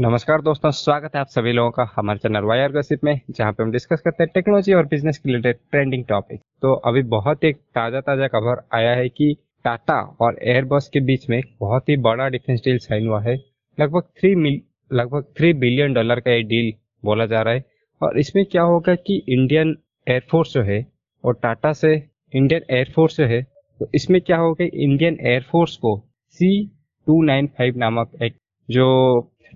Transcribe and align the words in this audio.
नमस्कार 0.00 0.40
दोस्तों, 0.40 0.70
स्वागत 0.70 1.14
है 1.14 1.20
आप 1.20 1.28
सभी 1.28 1.52
लोगों 1.52 1.70
का 1.70 1.84
हमारे 1.96 2.18
चैनल 2.18 2.44
वायर 2.44 2.72
गसिप 2.72 3.00
में, 3.04 3.20
जहाँ 3.30 3.52
पे 3.52 3.62
हम 3.62 3.70
डिस्कस 3.70 4.00
करते 4.00 4.22
हैं 4.22 4.30
टेक्नोलॉजी 4.34 4.72
और 4.74 4.84
बिज़नेस 4.86 5.18
के 5.18 5.28
रिलेटेड 5.28 5.56
ट्रेंडिंग 5.70 6.04
टॉपिक 6.04 6.40
तो 6.62 6.72
अभी 6.88 7.02
बहुत 7.08 7.42
एक 7.44 7.56
ताज़ा 7.74 8.00
ताज़ा 8.00 8.28
खबर 8.28 8.62
आया 8.74 8.94
है 8.94 9.08
कि 9.08 9.34
टाटा 9.64 9.98
और 10.20 10.38
एयरबस 10.42 10.88
के 10.92 11.00
बीच 11.00 11.28
में 11.30 11.40
बहुत 11.60 11.88
ही 11.88 11.96
बड़ा 11.98 12.28
डिफेंस 12.28 12.60
डील 12.64 12.78
साइन 12.78 13.08
हुआ 13.08 13.20
है। 13.22 13.34
लगभग 13.78 14.02
थ्री 14.20 14.54
लगभग 14.90 15.24
थ्री 15.38 15.52
बिलियन 15.54 15.94
डॉलर 15.94 16.20
का 16.20 16.30
ये 16.30 16.42
डील 16.44 16.72
बोला 17.04 17.26
जा 17.26 17.42
रहा 17.42 17.54
है। 17.54 17.64
और 18.00 18.18
इसमें 18.18 18.44
क्या 18.46 18.62
होगा 18.62 18.94
कि 18.96 19.22
इंडियन 19.28 19.76
एयरफोर्स 20.06 20.52
जो 20.54 20.62
है 20.62 20.84
और 21.24 21.34
टाटा 21.42 21.72
से 21.72 21.92
इंडियन 22.34 22.62
एयरफोर्स 22.70 23.16
जो 23.16 23.26
है 23.26 23.42
तो 23.80 23.90
इसमें 23.94 24.20
क्या 24.20 24.36
होगा 24.38 24.64
इंडियन 24.64 25.18
एयरफोर्स 25.22 25.76
को 25.76 25.96
सी 26.40 26.50
टू 27.06 27.22
नाइन 27.24 27.46
फाइव 27.58 27.78
नामक 27.78 28.22
एक 28.22 28.36
जो 28.68 28.88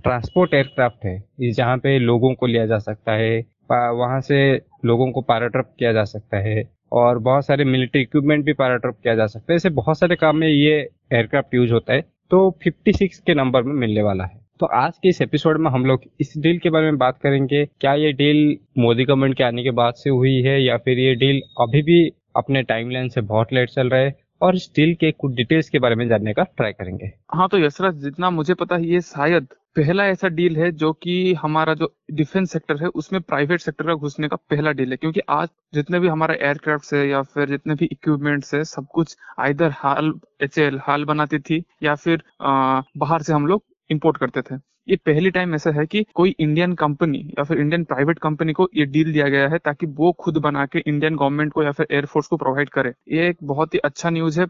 ट्रांसपोर्ट 0.05 0.55
एयरक्राफ्ट 0.55 1.05
है। 1.05 1.50
जहाँ 1.50 1.77
पे 1.79 1.98
लोगों 1.98 2.32
को 2.34 2.47
लिया 2.47 2.66
जा 2.66 2.79
सकता 2.80 3.12
है 3.12 3.45
वहाँ 3.70 4.20
से 4.20 4.38
लोगों 4.84 5.10
को 5.12 5.20
पैराट्रप 5.23 5.70
किया 5.79 5.92
जा 5.92 6.05
सकता 6.05 6.38
है 6.38 6.62
और 6.92 7.19
बहुत 7.20 7.46
सारे 7.46 7.65
मिलिट्री 7.65 8.02
इक्विपमेंट 8.02 8.45
भी 8.45 8.52
पैराट्रप 8.52 8.96
किया 9.02 9.15
जा 9.15 9.27
सकता 9.27 9.52
है। 9.52 9.56
ऐसे 9.56 9.70
बहुत 9.73 9.98
सारे 9.98 10.16
काम 10.16 10.37
में 10.37 10.48
ये 10.48 10.74
एयरक्राफ्ट 11.12 11.55
यूज़ 11.55 11.73
होता 11.73 11.93
है 11.93 12.01
तो 12.30 12.51
56 12.62 13.19
के 13.19 13.34
नंबर 13.34 13.62
में 13.62 13.74
मिलने 13.77 14.02
वाला 14.02 14.24
है। 14.24 14.41
तो 14.60 14.66
आज 14.66 14.98
के 14.98 15.09
इस 15.09 15.20
एपिसोड 15.23 15.60
में 15.60 15.70
हम 15.70 15.87
लोग 15.87 16.02
इस 16.21 16.32
डील 16.38 16.59
के 16.59 16.71
बारे 16.71 16.84
में 16.84 16.98
बात 16.98 17.18
करेंगे, 17.18 17.65
क्या 17.80 17.95
ये 17.95 18.12
डील 18.12 18.57
मोदी 18.79 19.05
गवर्नमेंट 19.05 19.37
के 19.37 19.45
आने 19.45 19.62
के 19.62 19.71
बाद 19.73 19.95
से 19.95 20.10
हुई 20.10 20.34
है 20.43 20.60
या 20.62 20.77
फिर 20.77 20.98
ये 20.98 21.15
डील 21.16 21.41
अभी 21.60 21.82
भी 21.82 22.05
अपने 22.37 22.62
टाइमलाइन 22.65 23.09
से 23.09 23.21
बहुत 23.23 23.52
लेट 23.52 23.71
चल 23.71 23.88
रहा 23.88 24.01
है 24.01 24.15
और 24.43 24.55
इस 24.55 24.71
डील 24.77 24.95
के 24.95 25.10
कुछ 25.12 25.34
डिटेल्स 25.34 25.68
के 25.68 25.79
बारे 25.79 25.95
में 25.95 26.07
जानने 26.09 26.32
का 26.34 26.43
ट्राई 26.57 26.73
करेंगे। 26.73 27.10
हाँ 27.30 27.48
तो 27.48 27.59
यशराज, 27.59 27.95
जितना 27.96 28.30
मुझे 28.30 28.55
पता 28.55 28.77
है, 28.77 28.87
ये 28.87 29.01
शायद 29.02 29.46
पहला 29.77 30.05
ऐसा 30.06 30.28
डील 30.30 30.56
है 30.56 30.70
जो 30.73 30.92
कि 30.92 31.12
हमारा 31.34 31.73
जो 31.74 31.87
डिफेंस 32.12 32.52
सेक्टर 32.52 32.77
है 32.82 32.88
उसमें 32.96 33.20
प्राइवेट 33.23 33.60
सेक्टर 33.60 33.87
का 33.87 33.95
घुसने 33.96 34.28
का 34.28 34.37
पहला 34.51 34.73
डील 34.73 34.90
है। 34.90 34.96
क्योंकि 34.96 35.21
आज 35.30 35.49
जितने 35.74 36.01
भी 36.01 36.09
हमारा 36.09 36.35
एयरक्राफ्ट 36.37 36.93
है 36.95 37.07
या 37.09 37.23
फिर 37.24 37.49
जितने 37.49 37.74
भी 37.74 37.88
इक्विपमेंट्स 37.93 38.54
है 38.54 38.62
सब 38.65 38.87
कुछ 38.95 39.16
आइधर 39.38 39.71
हाल 39.74 40.12
एच 40.43 40.59
हाल 40.82 41.04
बनाती 41.04 41.38
थी 41.40 41.62
या 41.82 41.95
फिर 41.96 42.23
आ, 42.43 42.80
बाहर 42.96 43.23
से 43.23 43.32
हम 43.32 43.46
लोग 43.46 43.62
इम्पोर्ट 43.90 44.16
करते 44.16 44.43
थे। 44.43 44.54
ये 44.88 44.96
पहली 45.07 45.30
टाइम 45.30 45.54
ऐसा 45.54 45.71
है 45.71 45.85
कि 45.87 46.04
कोई 46.15 46.35
इंडियन 46.40 46.73
कंपनी 46.74 47.18
या 47.38 47.45
फिर 47.45 47.59
इंडियन 47.60 47.85
प्राइवेट 47.85 48.18
कंपनी 48.18 48.52
को 48.52 48.68
ये 48.77 48.85
डील 48.87 49.13
दिया 49.13 49.29
गया 49.29 49.49
है 49.49 49.59
ताकि 49.59 49.87
वो 49.99 50.10
खुद 50.21 50.38
बना 50.38 50.65
के 50.66 50.79
इंडियन 50.80 51.16
गवर्नमेंट 51.16 51.52
को 51.52 51.63
या 51.63 51.71
फिर 51.73 51.87
एयरफोर्स 51.90 52.27
को 52.27 52.37
प्रोवाइड 52.37 52.68
करे। 52.71 52.93
ये 53.12 53.29
एक 53.29 53.37
बहुत 53.45 53.74
ही 53.74 53.79
अच्छा 53.80 54.10
न्यूज़ 54.10 54.40
है 54.40 54.46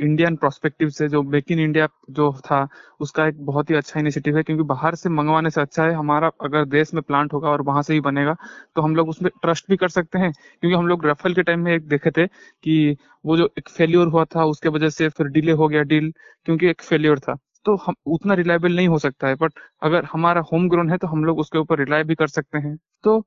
इंडियन 0.00 0.36
प्रोस्पेक्टिव 0.36 0.88
से 0.90 1.08
जो 1.08 1.22
मेक 1.24 1.50
इन 1.52 1.60
इंडिया 1.60 1.88
जो 2.10 2.32
था, 2.44 2.66
उसका 3.00 3.26
एक 3.28 3.44
बहुत 3.46 3.70
ही 3.70 3.74
अच्छा 3.74 4.00
इनिशिएटिव 4.00 4.36
है 4.36 4.42
क्योंकि 4.42 4.64
बाहर 4.64 4.94
से 4.94 5.08
मंगवाने 5.10 5.50
से 5.50 5.60
अच्छा 5.60 5.84
है। 5.84 5.92
हमारा 5.94 6.30
अगर 6.44 6.64
देश 6.66 6.94
में 6.94 7.02
प्लांट 7.02 7.32
होगा 7.32 7.48
और 7.50 7.62
वहाँ 7.62 7.82
से 7.82 7.94
ही 7.94 8.00
बनेगा 8.00 8.34
तो 8.76 8.82
हम 8.82 8.96
लोग 8.96 9.08
उसमें 9.08 9.30
ट्रस्ट 9.42 9.70
भी 9.70 9.76
कर 9.76 9.88
सकते 9.90 10.18
हैं। 10.18 10.32
क्योंकि 10.32 10.76
हम 10.76 10.86
लोग 10.86 11.06
रफेल 11.06 11.34
के 11.34 11.42
टाइम 11.42 11.60
में 11.60 11.72
एक 11.74 11.86
देखे 11.88 12.10
थे 12.10 12.26
कि 12.26 12.96
वो 13.24 13.36
जो 13.36 13.48
एक 13.58 13.68
फेल्योर 13.68 14.08
हुआ 14.08 14.24
था, 14.26 14.44
उसके 14.44 14.68
वजह 14.68 14.88
से 14.90 15.08
फिर 15.10 15.26
डिले 15.28 15.52
हो 15.52 15.68
गया 15.68 15.82
डील 15.84 16.12
क्योंकि 16.46 16.66
एक 16.68 16.82
फेल्योर 16.82 17.18
था। 17.18 17.36
तो 17.66 17.74
हम, 17.76 17.94
उतना 18.06 18.34
रिलायबल 18.34 18.76
नहीं 18.76 18.88
हो 18.88 18.98
सकता 18.98 19.28
है 19.28 19.34
बट 19.36 19.52
अगर 19.82 20.04
हमारा 20.12 20.40
होम 20.52 20.68
ग्रोन 20.68 20.90
है 20.90 20.96
तो 20.98 21.06
हम 21.06 21.24
लोग 21.24 21.38
उसके 21.38 21.58
ऊपर 21.58 21.78
रिलाय 21.78 22.04
भी 22.04 22.14
कर 22.14 22.26
सकते 22.28 22.58
हैं। 22.58 22.76
तो 23.04 23.22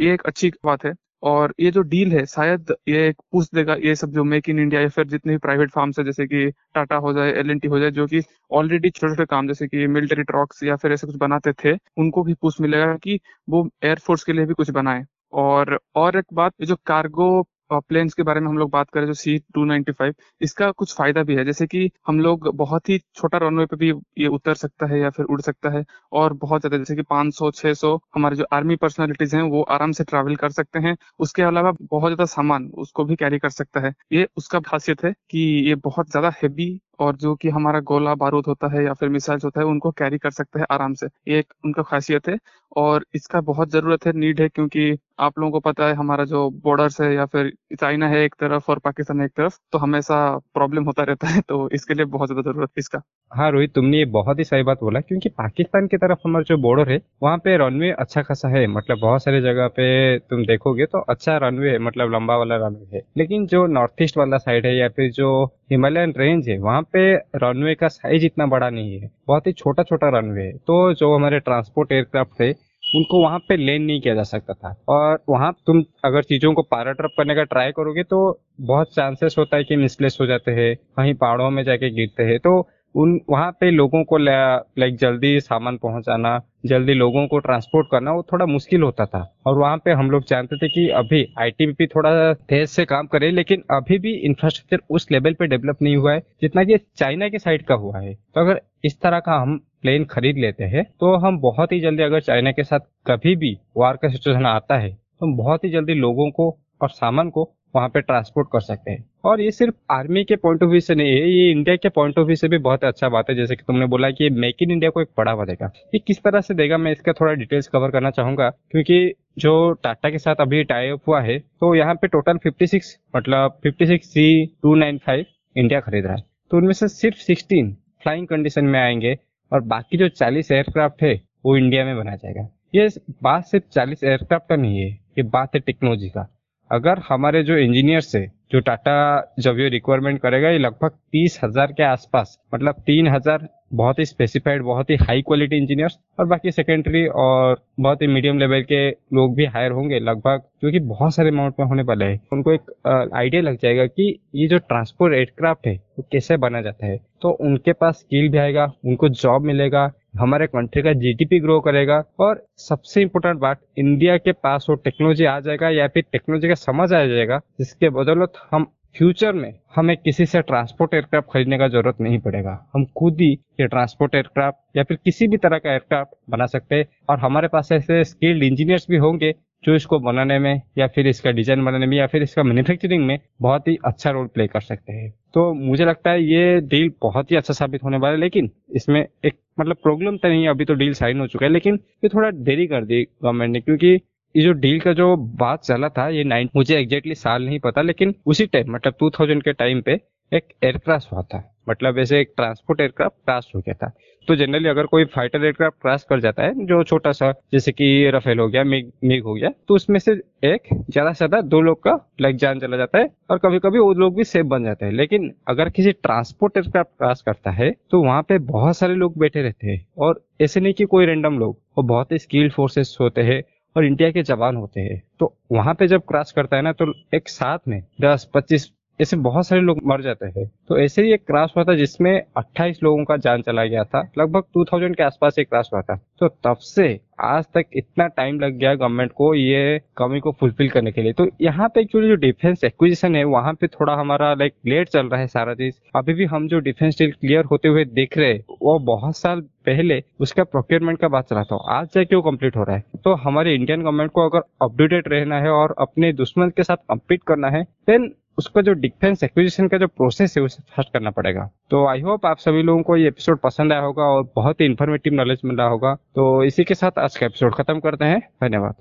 ये 0.00 0.12
एक 0.14 0.22
अच्छी 0.26 0.50
बात 0.64 0.84
है, 0.84 0.92
और 1.22 1.52
ये 1.60 1.70
जो 1.70 1.80
डील 1.84 2.12
है, 2.12 2.24
शायद 2.26 2.72
ये 2.88 3.06
एक 3.08 3.16
पुश 3.32 3.48
देगा, 3.54 3.74
ये 3.76 3.94
सब 3.96 4.10
जो 4.12 4.24
मेक 4.24 4.48
इन 4.48 4.58
इंडिया 4.58 4.80
या 4.80 4.88
फिर 4.88 5.06
जितने 5.08 5.32
भी 5.32 5.38
प्राइवेट 5.38 5.70
फार्म्स 5.70 5.98
है, 5.98 6.04
जैसे 6.04 6.26
कि 6.26 6.50
टाटा 6.74 6.96
हो 6.96 7.12
जाए 7.12 7.32
एलएनटी 7.32 7.68
हो 7.68 7.78
जाए, 7.78 7.90
जो 7.90 8.06
कि 8.06 8.22
ऑलरेडी 8.52 8.90
छोटे 8.90 9.12
छोटे 9.12 9.24
काम, 9.26 9.48
जैसे 9.48 9.66
कि 9.68 9.86
मिलिट्री 9.88 10.22
ट्रॉक्स 10.24 10.62
या 10.62 10.76
फिर 10.76 10.92
ऐसे 10.92 11.06
कुछ 11.06 11.16
बनाते 11.16 11.52
थे, 11.54 11.76
उनको 11.98 12.22
भी 12.24 12.34
पुश 12.34 12.60
मिलेगा 12.60 12.94
कि 12.96 13.18
वो 13.48 13.68
एयरफोर्स 13.84 14.24
के 14.24 14.32
लिए 14.32 14.46
भी 14.46 14.54
कुछ 14.54 14.70
बनाए। 14.72 15.04
और 15.34 15.78
और 15.96 16.16
एक 16.18 16.24
बात 16.34 16.52
जो 16.62 16.76
कार्गो 16.86 17.42
प्लेन्स 17.70 18.14
के 18.14 18.22
बारे 18.22 18.40
में 18.40 18.48
हम 18.48 18.58
लोग 18.58 18.70
बात 18.70 18.90
करें 18.90 19.06
जो 19.06 19.14
सी 19.14 19.36
टू 19.54 19.64
नाइनटी 19.64 19.92
फाइव 19.92 20.14
इसका 20.40 20.70
कुछ 20.72 20.94
फ़ायदा 20.96 21.22
भी 21.22 21.34
है। 21.36 21.44
जैसे 21.44 21.66
कि 21.66 21.90
हम 22.06 22.20
लोग 22.20 22.48
बहुत 22.56 22.88
ही 22.88 22.98
छोटा 23.14 23.38
रनवे 23.38 23.66
पे 23.66 23.76
भी 23.76 23.92
ये 24.18 24.26
उतर 24.28 24.54
सकता 24.56 24.86
है 24.86 25.00
या 25.00 25.10
फिर 25.10 25.26
उड़ 25.26 25.40
सकता 25.42 25.70
है 25.70 25.84
और 26.12 26.32
बहुत 26.36 26.60
ज़्यादा, 26.60 26.78
जैसे 26.78 26.96
कि 26.96 27.02
500 27.04 27.50
600 27.52 27.98
हमारे 28.14 28.36
जो 28.36 28.44
आर्मी 28.52 28.76
पर्सनालिटीज 28.76 29.34
हैं, 29.34 29.42
वो 29.42 29.62
आराम 29.64 29.92
से 29.92 30.04
ट्रैवल 30.04 30.36
कर 30.36 30.50
सकते 30.52 30.78
हैं। 30.78 30.96
उसके 31.20 31.42
अलावा 31.44 31.72
बहुत 31.82 32.08
ज़्यादा 32.08 32.24
सामान 32.26 32.68
उसको 32.76 33.04
भी 33.04 33.16
कैरी 33.16 33.38
कर 33.38 33.50
सकता 33.50 33.80
है। 33.80 33.92
ये 34.12 34.26
उसका 34.36 34.60
खासियत 34.62 35.04
है 35.04 35.12
कि 35.30 35.38
ये 35.68 35.74
बहुत 35.82 36.10
ज़्यादा 36.10 36.30
हैवी 36.42 36.68
और 36.98 37.16
जो 37.16 37.34
कि 37.34 37.48
हमारा 37.50 37.80
गोला 37.82 38.14
बारूद 38.16 38.44
होता 38.48 38.68
है 38.68 38.84
या 38.84 38.92
फिर 38.94 39.08
मिसाइल्स 39.08 39.44
होता 39.44 39.60
है, 39.60 39.66
उनको 39.66 39.90
कैरी 39.92 40.18
कर 40.18 40.30
सकते 40.32 40.58
हैं 40.58 40.66
आराम 40.70 40.94
से। 40.94 41.06
ये 41.28 41.38
एक 41.38 41.52
उनका 41.64 41.82
खासियत 41.84 42.28
है 42.28 42.38
और 42.76 43.04
इसका 43.14 43.40
बहुत 43.42 43.70
ज़रूरत 43.70 44.06
है 44.06 44.12
नीड 44.14 44.40
है, 44.40 44.48
क्योंकि 44.48 44.96
आप 45.20 45.38
लोगों 45.38 45.50
को 45.52 45.60
पता 45.62 45.86
है 45.86 45.94
हमारा 45.94 46.24
जो 46.24 46.48
बॉर्डर्स 46.64 47.00
है 47.00 47.14
या 47.14 47.24
फिर 47.26 47.52
चाइना 47.80 48.08
है 48.08 48.22
एक 48.24 48.34
तरफ़ 48.40 48.70
और 48.70 48.78
पाकिस्तान 48.78 49.20
एक 49.22 49.30
तरफ़ 49.36 49.56
तो 49.72 49.78
हमेशा 49.78 50.16
प्रॉब्लम 50.54 50.84
होता 50.84 51.02
रहता 51.02 51.28
है 51.28 51.40
तो 51.40 51.68
इसके 51.72 51.94
लिए 51.94 52.04
बहुत 52.06 52.28
ज़्यादा 52.28 52.50
ज़रूरत 52.50 52.68
है 52.68 52.78
इसका। 52.78 53.00
हाँ 53.32 53.50
रोहित, 53.50 53.72
तुमने 53.74 53.98
ये 53.98 54.04
बहुत 54.06 54.38
ही 54.38 54.44
सही 54.44 54.62
बात 54.62 54.80
बोला, 54.80 55.00
क्योंकि 55.00 55.28
पाकिस्तान 55.30 55.86
की 55.86 55.96
तरफ़ 55.96 56.18
हमारा 56.24 56.42
जो 56.44 56.56
बॉर्डर 56.58 56.90
है, 56.92 57.00
वहाँ 57.22 57.38
पे 57.38 57.56
रनवे 57.58 57.90
अच्छा 57.92 58.22
खासा 58.22 58.48
है। 58.48 58.66
मतलब 58.68 58.98
बहुत 59.00 59.22
सारी 59.24 59.40
जगह 59.40 59.68
पे 59.70 60.18
तुम 60.20 60.44
देखोगे 60.46 60.86
तो 60.86 61.00
अच्छा 61.06 61.36
रनवे 61.38 61.70
है 61.70 61.78
मतलब 61.80 62.12
लंबा 62.14 62.36
वाला 62.36 62.56
रनवे 62.58 62.96
है। 62.96 63.02
लेकिन 63.16 63.46
जो 63.46 63.66
नॉर्थ 63.68 64.02
ईस्ट 64.02 64.18
वाला 64.18 64.38
साइड 64.38 64.66
है 64.66 64.76
या 64.76 64.88
फिर 64.90 65.10
जो 65.12 65.44
हिमालयन 65.70 66.12
रेंज 66.16 66.48
है, 66.48 66.58
वहाँ 66.58 66.82
पे 66.92 67.14
रनवे 67.36 67.74
का 67.74 67.88
साइज़ 67.88 68.24
इतना 68.26 68.46
बड़ा 68.46 68.70
नहीं 68.70 68.98
है। 69.00 69.10
बहुत 69.28 69.46
ही 69.46 69.52
छोटा 69.52 69.82
छोटा 69.82 70.08
रनवे 70.08 70.42
है। 70.42 70.52
तो 70.52 70.92
जो 70.94 71.14
हमारे 71.14 71.40
ट्रांसपोर्ट 71.40 71.92
एयरक्राफ्ट 71.92 72.40
थे, 72.40 72.50
उनको 72.94 73.22
वहाँ 73.22 73.38
पे 73.38 73.56
लैंड 73.56 73.86
नहीं 73.86 74.00
किया 74.00 74.14
जा 74.14 74.22
सकता 74.22 74.54
था। 74.54 74.74
और 74.88 75.18
वहाँ 75.28 75.52
तुम 75.66 75.82
अगर 76.04 76.22
चीज़ों 76.22 76.52
को 76.54 76.62
पैराट्रप 76.62 77.10
करने 77.18 77.34
का 77.34 77.42
ट्राई 77.44 77.70
करोगे 77.70 78.02
तो 78.02 78.18
बहुत 78.60 78.94
चांसेस 78.94 79.34
होता 79.38 79.56
है 79.56 79.64
कि 79.64 79.76
मिसप्लेस 79.76 80.18
हो 80.20 80.26
जाते 80.26 80.50
हैं, 80.50 80.74
कहीं 80.76 81.14
पहाड़ों 81.14 81.50
में 81.50 81.62
जाके 81.64 81.90
गिरते 81.90 82.22
हैं। 82.22 82.38
तो 82.38 82.60
उन, 82.96 83.20
वहाँ 83.30 83.50
पे 83.52 83.70
लोगों 83.70 84.02
को 84.04 84.18
लाइक 84.18 84.96
जल्दी 84.98 85.38
सामान 85.40 85.76
पहुंचाना, 85.76 86.40
जल्दी 86.66 86.94
लोगों 86.94 87.26
को 87.28 87.38
ट्रांसपोर्ट 87.38 87.86
करना, 87.90 88.12
वो 88.12 88.22
थोड़ा 88.32 88.46
मुश्किल 88.46 88.82
होता 88.82 89.06
था। 89.06 89.20
और 89.46 89.58
वहाँ 89.58 89.76
पे 89.78 89.92
हम 89.92 90.10
लोग 90.10 90.24
जानते 90.28 90.56
थे 90.56 90.68
कि 90.68 90.88
अभी 90.96 91.24
आईटीबीपी 91.38 91.86
थोड़ा 91.86 92.32
तेज 92.34 92.68
से 92.68 92.84
काम 92.84 93.06
करे, 93.06 93.30
लेकिन 93.30 93.62
अभी 93.70 93.98
भी 93.98 94.14
इंफ्रास्ट्रक्चर 94.20 94.82
उस 94.90 95.10
लेवल 95.12 95.34
पे 95.34 95.46
डेवलप 95.46 95.82
नहीं 95.82 95.96
हुआ 95.96 96.12
है, 96.12 96.22
जितना 96.42 96.64
कि 96.64 96.78
चाइना 96.96 97.28
के 97.28 97.38
साइड 97.38 97.64
का 97.64 97.74
हुआ 97.76 98.00
है। 98.00 98.14
तो 98.14 98.40
अगर 98.40 98.60
इस 98.84 99.00
तरह 99.00 99.20
का 99.20 99.40
हम 99.42 99.58
प्लेन 99.82 100.04
खरीद 100.06 100.36
लेते 100.38 100.64
हैं 100.64 100.84
तो 101.00 101.14
हम 101.16 101.38
बहुत 101.40 101.72
ही 101.72 101.80
जल्दी 101.80 102.02
अगर 102.02 102.20
चाइना 102.20 102.52
के 102.52 102.64
साथ 102.64 102.80
कभी 103.06 103.34
भी 103.36 103.56
वार 103.76 103.96
का 103.96 104.08
सिचुएशन 104.08 104.46
आता 104.46 104.78
है 104.78 104.90
तो 104.90 105.26
हम 105.26 105.36
बहुत 105.36 105.64
ही 105.64 105.70
जल्दी 105.70 105.94
लोगों 105.94 106.30
को 106.30 106.48
और 106.82 106.88
सामान 106.90 107.30
को 107.30 107.50
वहाँ 107.74 107.88
पे 107.88 108.00
ट्रांसपोर्ट 108.00 108.48
कर 108.52 108.60
सकते 108.60 108.90
हैं। 108.90 109.04
और 109.26 109.40
ये 109.40 109.50
सिर्फ़ 109.50 109.74
आर्मी 109.90 110.22
के 110.24 110.36
पॉइंट 110.36 110.62
ऑफ़ 110.62 110.70
व्यू 110.70 110.80
से 110.80 110.94
नहीं 110.94 111.08
है, 111.10 111.30
ये 111.30 111.50
इंडिया 111.50 111.76
के 111.76 111.88
पॉइंट 111.88 112.18
ऑफ़ 112.18 112.26
व्यू 112.26 112.36
से 112.36 112.48
भी 112.48 112.58
बहुत 112.58 112.84
अच्छा 112.84 113.08
बात 113.08 113.30
है, 113.30 113.34
जैसे 113.36 113.56
कि 113.56 113.62
तुमने 113.66 113.86
बोला 113.86 114.10
कि 114.10 114.28
मेक 114.32 114.62
इन 114.62 114.70
इंडिया 114.70 114.90
को 114.90 115.00
एक 115.02 115.08
बढ़ावा 115.18 115.44
देगा। 115.44 115.70
ये 115.94 115.98
किस 115.98 116.22
तरह 116.22 116.40
से 116.40 116.54
देगा, 116.54 116.78
मैं 116.78 116.92
इसका 116.92 117.12
थोड़ा 117.12 117.32
डिटेल्स 117.34 117.68
कवर 117.68 117.90
करना 117.90 118.10
चाहूँगा, 118.10 118.48
क्योंकि 118.70 119.12
जो 119.38 119.72
टाटा 119.82 120.10
के 120.10 120.18
साथ 120.18 120.40
अभी 120.40 120.62
टाई 120.64 120.88
अप 120.88 121.08
हुआ 121.08 121.20
है 121.20 121.38
तो 121.38 121.74
यहाँ 121.74 121.94
पे 121.94 122.08
टोटल 122.08 122.38
56 122.38 122.96
मतलब 123.16 123.58
56 123.66 124.04
सी 124.04 124.46
टू 124.62 124.76
इंडिया 124.76 125.80
खरीद 125.80 126.04
रहा 126.04 126.14
है। 126.14 126.22
तो 126.50 126.56
उनमें 126.56 126.72
से 126.72 126.88
सिर्फ़ 126.88 127.18
16 127.22 127.72
फ्लाइंग 128.02 128.26
कंडीशन 128.28 128.64
में 128.64 128.78
आएँगे, 128.80 129.16
और 129.52 129.60
बाकी 129.64 129.96
जो 129.96 130.08
40 130.10 130.52
एयरक्राफ्ट 130.52 131.02
है, 131.02 131.20
वो 131.46 131.56
इंडिया 131.56 131.84
में 131.84 131.96
बनाया 131.96 132.16
जाएगा। 132.16 132.48
ये 132.74 132.88
बात 133.22 133.44
सिर्फ़ 133.44 133.64
40 133.70 134.04
एयरक्राफ्ट 134.04 134.48
का 134.48 134.56
नहीं 134.56 134.80
है, 134.80 134.88
ये 134.88 135.22
बात 135.24 135.54
है 135.54 135.60
टेक्नोलॉजी 135.60 136.08
का। 136.08 136.28
अगर 136.70 136.98
हमारे 137.08 137.42
जो 137.42 137.56
इंजीनियर्स 137.56 138.14
है, 138.16 138.26
जो 138.52 138.60
टाटा 138.60 139.34
जब 139.40 139.58
ये 139.58 139.68
रिक्वायरमेंट 139.68 140.20
करेगा, 140.20 140.48
ये 140.50 140.58
लगभग 140.58 140.90
तीस 141.12 141.38
हज़ार 141.44 141.72
के 141.72 141.82
आसपास 141.82 142.38
मतलब 142.54 142.82
तीन 142.86 143.08
हज़ार 143.08 143.48
बहुत 143.74 143.98
ही 143.98 144.04
स्पेसिफाइड 144.04 144.62
बहुत 144.62 144.90
ही 144.90 144.96
हाई 144.96 145.22
क्वालिटी 145.22 145.56
इंजीनियर्स 145.56 145.98
और 146.20 146.26
बाकी 146.26 146.50
सेकेंडरी 146.50 147.06
और 147.16 147.60
बहुत 147.80 148.02
ही 148.02 148.06
मीडियम 148.06 148.38
लेवल 148.38 148.62
के 148.62 148.88
लोग 148.90 149.34
भी 149.36 149.44
हायर 149.46 149.72
होंगे 149.72 149.98
लगभग 150.00 150.42
जो 150.62 150.70
कि 150.72 150.80
बहुत 150.82 151.14
सारे 151.14 151.28
अमाउंट 151.28 151.54
में 151.60 151.66
होने 151.66 151.82
वाले 151.82 152.04
हैं। 152.04 152.20
उनको 152.32 152.52
एक 152.52 153.10
आइडिया 153.14 153.42
लग 153.42 153.58
जाएगा 153.62 153.86
कि 153.86 154.08
ये 154.34 154.46
जो 154.48 154.58
ट्रांसपोर्ट 154.58 155.14
एयरक्राफ्ट 155.14 155.66
है, 155.66 155.74
वो 155.74 156.02
तो 156.02 156.08
कैसे 156.12 156.36
बना 156.36 156.60
जाता 156.62 156.86
है। 156.86 156.98
तो 157.22 157.30
उनके 157.30 157.72
पास 157.72 157.94
स्किल 157.96 158.28
भी 158.28 158.38
आएगा, 158.38 158.72
उनको 158.84 159.08
जॉब 159.10 159.44
मिलेगा 159.44 159.90
हमारे 160.18 160.46
कंट्री 160.46 160.82
का 160.82 160.92
जीडीपी 160.94 161.38
ग्रो 161.40 161.58
करेगा 161.60 162.02
और 162.20 162.44
सबसे 162.58 163.02
इम्पोर्टेंट 163.02 163.38
बात 163.40 163.60
इंडिया 163.78 164.16
के 164.18 164.32
पास 164.34 164.66
वो 164.68 164.74
टेक्नोलॉजी 164.76 165.24
आ 165.24 165.38
जाएगा 165.40 165.68
या 165.70 165.88
फिर 165.88 166.04
टेक्नोलॉजी 166.12 166.48
का 166.48 166.54
समझ 166.56 166.92
आ 166.92 167.04
जाएगा, 167.04 167.38
जिसके 167.58 167.88
बदौलत 167.90 168.32
हम 168.52 168.64
फ्यूचर 168.96 169.32
में 169.32 169.52
हमें 169.76 169.96
किसी 169.96 170.26
से 170.26 170.40
ट्रांसपोर्ट 170.42 170.94
एयरक्राफ्ट 170.94 171.28
खरीदने 171.32 171.58
का 171.58 171.66
ज़रूरत 171.68 172.00
नहीं 172.00 172.18
पड़ेगा। 172.18 172.52
हम 172.74 172.84
खुद 172.98 173.20
ही 173.20 173.30
ये 173.60 173.66
ट्रांसपोर्ट 173.66 174.14
एयरक्राफ्ट 174.14 174.76
या 174.76 174.82
फिर 174.84 174.98
किसी 175.04 175.26
भी 175.28 175.36
तरह 175.36 175.58
का 175.58 175.70
एयरक्राफ्ट 175.70 176.14
बना 176.30 176.46
सकते 176.46 176.76
हैं 176.76 176.86
और 177.10 177.18
हमारे 177.18 177.48
पास 177.48 177.72
ऐसे 177.72 178.02
स्किल्ड 178.04 178.42
इंजीनियर्स 178.42 178.86
भी 178.90 178.96
होंगे 178.96 179.34
जो 179.64 179.74
इसको 179.74 179.98
बनाने 179.98 180.38
में 180.38 180.60
या 180.78 180.86
फिर 180.86 181.06
इसका 181.06 181.30
डिज़ाइन 181.30 181.64
बनाने 181.64 181.86
में 181.86 181.96
या 181.96 182.06
फिर 182.06 182.22
इसका 182.22 182.42
मैन्युफैक्चरिंग 182.42 183.06
में 183.06 183.18
बहुत 183.42 183.68
ही 183.68 183.76
अच्छा 183.84 184.10
रोल 184.10 184.26
प्ले 184.26 184.46
कर 184.46 184.60
सकते 184.60 184.92
हैं। 184.92 185.10
तो 185.34 185.52
मुझे 185.54 185.84
लगता 185.84 186.10
है 186.10 186.22
ये 186.24 186.60
डील 186.62 186.90
बहुत 187.02 187.30
ही 187.30 187.36
अच्छा 187.36 187.54
साबित 187.54 187.82
होने 187.84 187.96
वाला 187.96 188.14
है, 188.14 188.20
लेकिन 188.20 188.50
इसमें 188.76 189.00
एक 189.00 189.34
मतलब 189.60 189.76
प्रॉब्लम 189.82 190.16
तो 190.16 190.28
नहीं 190.28 190.48
अभी 190.48 190.64
तो 190.64 190.74
डील 190.74 190.92
साइन 190.94 191.20
हो 191.20 191.26
चुका 191.26 191.46
है, 191.46 191.52
लेकिन 191.52 191.80
ये 192.04 192.08
थोड़ा 192.08 192.30
देरी 192.30 192.66
कर 192.66 192.84
दी 192.84 193.02
गवर्नमेंट 193.02 193.52
ने, 193.52 193.60
क्योंकि 193.60 193.96
ये 194.36 194.42
जो 194.42 194.52
डील 194.54 194.80
का 194.80 194.92
जो 194.92 195.14
बात 195.16 195.62
चला 195.64 195.88
था, 195.88 196.08
ये 196.08 196.24
नाइन 196.24 196.48
मुझे 196.56 196.76
एग्जैक्टली 196.76 197.14
साल 197.16 197.44
नहीं 197.44 197.58
पता, 197.60 197.82
लेकिन 197.82 198.14
उसी 198.26 198.46
टाइम 198.46 198.72
मतलब 198.74 198.94
टू 199.00 199.10
थाउज़ेंड 199.10 199.42
के 199.42 199.52
टाइम 199.54 199.80
पे 199.82 200.00
एक 200.32 200.48
एयरक्राफ्ट 200.64 201.12
हुआ 201.12 201.22
था। 201.24 201.42
मतलब 201.68 201.98
ऐसे 201.98 202.20
एक 202.20 202.32
ट्रांसपोर्ट 202.36 202.80
एयरक्राफ्ट 202.80 203.14
क्रैश 203.16 203.50
हो 203.54 203.60
गया 203.60 203.74
था। 203.76 203.90
तो 204.28 204.34
जनरली 204.36 204.68
अगर 204.68 204.86
कोई 204.86 205.04
फाइटर 205.06 205.44
एयरक्राफ्ट 205.44 205.76
क्रैश 205.82 206.04
कर 206.10 206.20
जाता 206.20 206.42
है, 206.42 206.66
जो 206.66 206.82
छोटा 206.84 207.12
सा, 207.12 207.30
जैसे 207.52 207.72
कि 207.72 208.10
रफेल 208.14 208.38
हो 208.38 208.48
गया 208.48 208.64
मिग 208.64 208.90
मिग 209.04 209.24
हो 209.24 209.34
गया 209.34 209.50
तो 209.68 209.74
उसमें 209.74 209.98
से 209.98 210.12
एक 210.44 210.68
ज़्यादा 210.90 211.12
से 211.12 211.16
ज़्यादा 211.16 211.40
दो 211.42 211.60
लोग 211.60 211.82
का 211.82 211.98
लाइक 212.20 212.36
जान 212.36 212.60
चला 212.60 212.76
जाता 212.76 212.98
है, 212.98 213.10
और 213.30 213.38
कभी 213.38 213.58
कभी 213.58 213.78
वो 213.78 213.92
लोग 213.94 214.16
भी 214.16 214.24
सेफ़ 214.26 214.46
बन 214.46 214.64
जाते 214.64 214.86
हैं। 214.86 214.92
लेकिन 214.92 215.32
अगर 215.48 215.68
किसी 215.70 215.92
ट्रांसपोर्ट 215.94 216.56
एयरक्राफ्ट 216.56 216.90
क्रैश 216.92 217.22
करता 217.22 217.50
है 217.52 217.70
तो 217.90 218.02
वहाँ 218.04 218.22
पे 218.22 218.38
बहुत 218.46 218.76
सारे 218.76 218.94
लोग 218.96 219.18
बैठे 219.18 219.42
रहते 219.42 219.66
हैं, 219.66 219.86
और 219.98 220.24
ऐसे 220.40 220.60
नहीं 220.60 220.74
कि 220.74 220.84
कोई 220.86 221.06
रेंडम 221.06 221.38
लोग 221.38 221.58
वो 221.78 221.82
बहुत 221.84 222.12
ही 222.12 222.18
स्किल्ड 222.18 222.52
फोर्सेस 222.52 222.96
होते 223.00 223.22
हैं 223.22 223.42
और 223.76 223.84
इंडिया 223.84 224.10
के 224.10 224.22
जवान 224.22 224.56
होते 224.56 224.80
हैं। 224.80 225.02
तो 225.20 225.34
वहाँ 225.52 225.74
पे 225.74 225.86
जब 225.86 226.02
क्रॉस 226.08 226.32
करता 226.32 226.56
है 226.56 226.62
ना 226.62 226.72
तो 226.72 226.92
एक 227.14 227.28
साथ 227.28 227.58
में 227.68 227.82
10 228.00 228.30
25 228.34 228.70
इसमें 229.00 229.22
बहुत 229.22 229.46
सारे 229.46 229.62
लोग 229.62 229.80
मर 229.86 230.02
जाते 230.02 230.26
हैं। 230.26 230.50
तो 230.68 230.78
ऐसे 230.78 231.02
ही 231.02 231.12
एक 231.12 231.26
क्रैश 231.26 231.50
हुआ 231.56 231.64
था 231.64 231.74
जिसमें 231.74 232.22
28 232.36 232.82
लोगों 232.82 233.04
का 233.04 233.16
जान 233.16 233.42
चला 233.42 233.64
गया 233.64 233.84
था। 233.84 234.12
लगभग 234.18 234.42
2000 234.54 234.96
के 234.96 235.02
आसपास 235.02 235.38
एक 235.38 235.48
क्रैश 235.48 235.70
हुआ 235.72 235.82
था। 235.82 235.96
तो 236.18 236.28
तब 236.28 236.56
से 236.56 237.00
आज 237.20 237.44
तक 237.54 237.64
इतना 237.72 238.06
टाइम 238.06 238.40
लग 238.40 238.52
गया 238.52 238.74
गवर्नमेंट 238.74 239.12
को 239.12 239.34
ये 239.34 239.80
कमी 239.96 240.20
को 240.20 240.32
फुलफिल 240.32 240.68
करने 240.68 240.92
के 240.92 241.02
लिए। 241.02 241.12
तो 241.12 241.28
यहाँ 241.40 241.68
पे 241.68 241.80
एक्चुअली 241.80 242.08
जो 242.08 242.14
डिफेंस 242.14 242.64
एक्विजिशन 242.64 243.16
है, 243.16 243.24
वहाँ 243.24 243.54
पे 243.54 243.66
थोड़ा 243.66 243.94
हमारा 243.94 244.34
लाइक 244.34 244.52
लेट 244.66 244.88
चल 244.88 245.06
रहा 245.06 245.20
है 245.20 245.26
सारा 245.26 245.54
चीज़। 245.54 245.74
अभी 245.96 246.14
भी 246.14 246.24
हम 246.24 246.48
जो 246.48 246.58
डिफेंस 246.58 246.98
डील 246.98 247.12
क्लियर 247.12 247.44
होते 247.44 247.68
हुए 247.68 247.84
देख 247.84 248.18
रहे 248.18 248.32
हैं, 248.32 248.44
वो 248.62 248.78
बहुत 248.78 249.16
साल 249.16 249.40
पहले 249.40 250.02
उसका 250.20 250.44
प्रोक्योरमेंट 250.44 250.98
का 250.98 251.08
बात 251.08 251.28
चला 251.28 251.42
था। 251.42 251.56
आज 251.70 251.88
जाके 251.94 252.16
वो 252.16 252.22
कंप्लीट 252.22 252.56
हो 252.56 252.62
रहा 252.62 252.76
है? 252.76 252.84
तो 253.04 253.14
हमारे 253.14 253.54
इंडियन 253.54 253.82
गवर्नमेंट 253.82 254.10
को 254.10 254.28
अगर 254.28 254.42
अपडेटेड 254.62 255.08
रहना 255.08 255.40
है 255.40 255.50
और 255.50 255.74
अपने 255.78 256.12
दुश्मन 256.12 256.48
के 256.48 256.62
साथ 256.62 256.76
कम्पीट 256.76 257.22
करना 257.22 257.48
है 257.48 257.62
देन 257.62 258.14
उसका 258.38 258.62
जो 258.62 258.72
डिफेंस 258.72 259.24
एक्विजिशन 259.24 259.68
का 259.68 259.78
जो 259.78 259.86
प्रोसेस 259.86 260.36
है, 260.38 260.42
उसे 260.42 260.62
फ़र्स्ट 260.76 260.92
करना 260.92 261.10
पड़ेगा। 261.10 261.50
तो 261.70 261.86
आई 261.86 262.00
होप 262.00 262.26
आप 262.26 262.38
सभी 262.38 262.62
लोगों 262.62 262.82
को 262.82 262.96
ये 262.96 263.08
एपिसोड 263.08 263.38
पसंद 263.38 263.72
आया 263.72 263.80
होगा 263.80 264.02
और 264.02 264.28
बहुत 264.36 264.60
ही 264.60 264.66
इन्फॉर्मेटिव 264.66 265.14
नॉलेज 265.14 265.40
मिला 265.44 265.64
होगा। 265.64 265.94
तो 265.94 266.44
इसी 266.44 266.64
के 266.64 266.74
साथ 266.74 266.98
आज 266.98 267.16
का 267.16 267.26
एपिसोड 267.26 267.54
खत्म 267.54 267.80
करते 267.80 268.04
हैं। 268.04 268.20
धन्यवाद। 268.20 268.74